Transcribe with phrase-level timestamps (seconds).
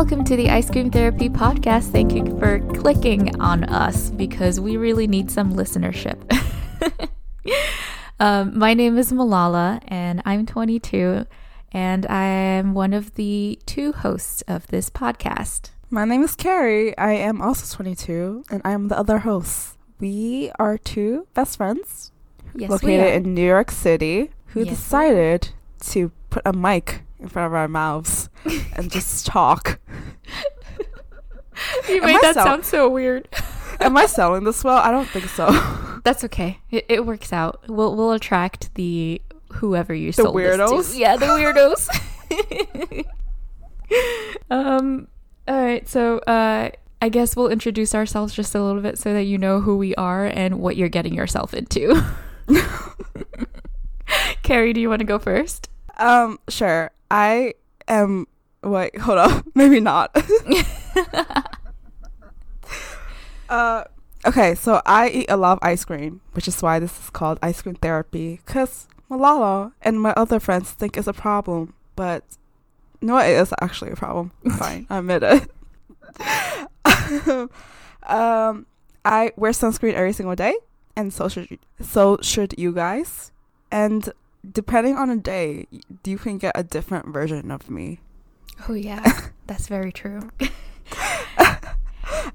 [0.00, 1.90] Welcome to the Ice Cream Therapy Podcast.
[1.90, 6.16] Thank you for clicking on us because we really need some listenership.
[8.18, 11.26] um, my name is Malala, and I'm 22,
[11.72, 15.72] and I am one of the two hosts of this podcast.
[15.90, 16.96] My name is Carrie.
[16.96, 19.76] I am also 22, and I am the other host.
[19.98, 22.10] We are two best friends
[22.54, 25.50] Yes, located in New York City who Yes, decided
[25.90, 28.30] to put a mic in front of our mouths
[28.74, 29.78] and just talk.
[31.94, 33.28] you made that sound- sound so weird.
[33.80, 34.76] Am I selling this well?
[34.78, 35.48] I don't think so.
[36.04, 36.58] That's okay.
[36.70, 37.62] It, it works out.
[37.68, 39.20] We'll we'll attract the
[39.52, 40.62] whoever you The sold this to.
[40.62, 40.98] weirdos?
[40.98, 41.88] Yeah, the weirdos.
[44.50, 45.08] um.
[45.48, 45.88] All right.
[45.88, 46.70] So, uh,
[47.02, 49.94] I guess we'll introduce ourselves just a little bit so that you know who we
[49.96, 52.00] are and what you're getting yourself into.
[54.42, 55.68] Carrie, do you want to go first?
[55.98, 56.90] um, sure.
[57.10, 57.54] I
[57.88, 58.26] am.
[58.62, 59.44] Wait, hold on.
[59.54, 60.14] Maybe not.
[63.50, 63.84] Uh,
[64.24, 67.38] okay, so I eat a lot of ice cream, which is why this is called
[67.42, 68.40] ice cream therapy.
[68.46, 72.24] Cause Malala and my other friends think it's a problem, but
[73.02, 74.32] no, it is actually a problem.
[74.56, 75.50] Fine, I admit it.
[78.04, 78.66] um,
[79.04, 80.54] I wear sunscreen every single day,
[80.96, 83.32] and so should so should you guys.
[83.72, 84.12] And
[84.50, 85.66] depending on the day,
[86.04, 88.00] you can get a different version of me.
[88.68, 90.30] Oh yeah, that's very true.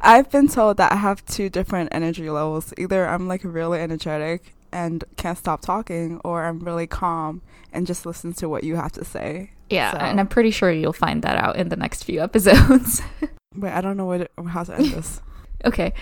[0.05, 2.73] I've been told that I have two different energy levels.
[2.77, 7.41] Either I'm like really energetic and can't stop talking, or I'm really calm
[7.73, 9.51] and just listen to what you have to say.
[9.69, 13.01] Yeah, So- and I'm pretty sure you'll find that out in the next few episodes.
[13.55, 15.21] Wait, I don't know what how to end this.
[15.65, 15.93] Okay.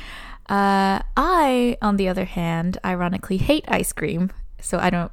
[0.49, 4.29] Uh, I, on the other hand, ironically hate ice cream.
[4.59, 5.11] So I don't.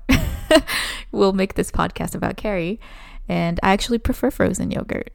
[1.12, 2.80] we'll make this podcast about Carrie.
[3.28, 5.12] And I actually prefer frozen yogurt.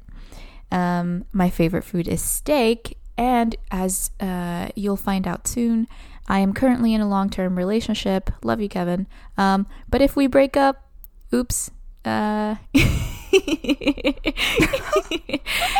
[0.72, 2.98] Um, my favorite food is steak.
[3.18, 5.88] And as uh, you'll find out soon,
[6.28, 8.32] I am currently in a long term relationship.
[8.44, 9.08] Love you, Kevin.
[9.38, 10.90] Um, but if we break up,
[11.34, 11.72] oops.
[12.04, 12.56] Uh,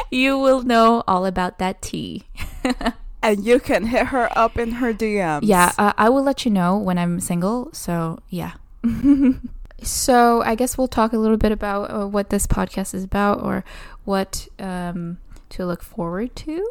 [0.10, 2.24] you will know all about that tea.
[3.26, 5.42] and you can hit her up in her DMs.
[5.44, 7.70] Yeah, uh, I will let you know when I'm single.
[7.74, 8.54] So, yeah.
[9.82, 13.42] so, I guess we'll talk a little bit about uh, what this podcast is about
[13.42, 13.66] or
[14.04, 15.18] what um,
[15.50, 16.70] to look forward to,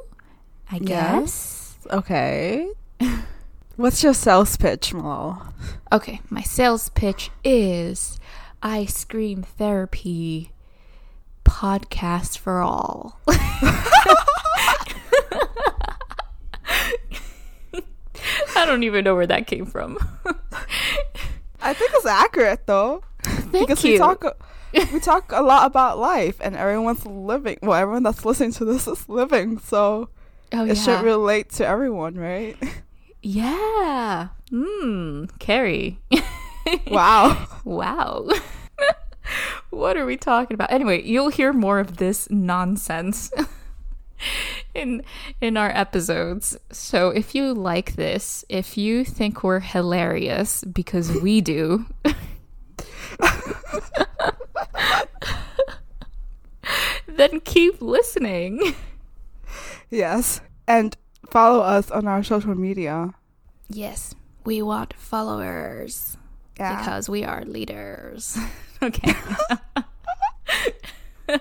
[0.74, 1.78] I guess.
[1.88, 2.68] Okay.
[3.76, 5.52] What's your sales pitch, Malala?
[5.92, 8.18] Okay, my sales pitch is
[8.60, 10.50] ice cream therapy
[11.44, 13.20] podcast for all.
[13.28, 14.00] I
[18.66, 19.96] don't even know where that came from.
[21.62, 23.04] I think it's accurate though.
[23.22, 23.92] Thank because you.
[23.92, 24.24] we talk
[24.92, 28.88] we talk a lot about life and everyone's living well everyone that's listening to this
[28.88, 30.08] is living so
[30.54, 32.56] oh, it should relate to everyone right
[33.26, 34.28] Yeah.
[34.50, 35.24] Hmm.
[35.38, 35.98] Carrie.
[36.88, 38.28] wow wow.
[39.70, 40.70] what are we talking about?
[40.70, 43.32] Anyway, you'll hear more of this nonsense
[44.74, 45.02] in
[45.40, 46.58] in our episodes.
[46.70, 51.86] So if you like this, if you think we're hilarious because we do,
[57.06, 58.74] then keep listening.
[59.94, 60.96] Yes and
[61.30, 63.14] follow us on our social media
[63.68, 66.16] Yes, we want followers.
[66.58, 68.36] yeah because we are leaders.
[68.82, 69.14] okay.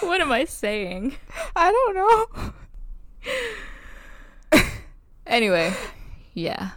[0.00, 1.16] what am I saying?
[1.56, 2.26] i don't know
[5.24, 5.72] Anyway,
[6.34, 6.70] yeah.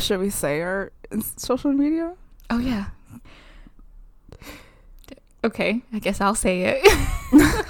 [0.00, 0.90] should we say our
[1.36, 2.14] social media
[2.50, 2.86] Oh, yeah.
[5.44, 7.66] Okay, I guess I'll say it.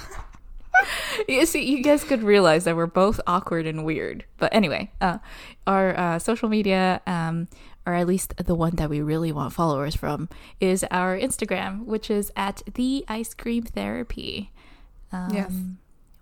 [1.29, 4.25] you see, you guys could realize that we're both awkward and weird.
[4.39, 5.19] But anyway, uh,
[5.67, 7.49] our uh, social media, um,
[7.85, 10.29] or at least the one that we really want followers from,
[10.61, 14.53] is our Instagram, which is at the ice cream therapy.
[15.11, 15.53] Um, Yes.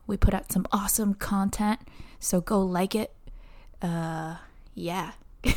[0.07, 1.81] We put out some awesome content,
[2.19, 3.15] so go like it.
[3.81, 4.37] Uh,
[4.75, 5.13] yeah.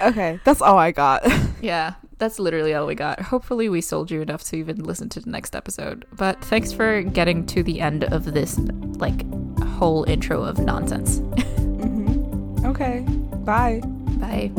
[0.00, 1.22] okay that's all i got
[1.60, 3.20] Yeah, that's literally all we got.
[3.20, 6.04] Hopefully, we sold you enough to even listen to the next episode.
[6.12, 8.58] But thanks for getting to the end of this,
[8.98, 9.24] like,
[9.62, 11.18] whole intro of nonsense.
[11.18, 13.00] hmm okay
[13.44, 13.80] bye
[14.18, 14.50] Bye.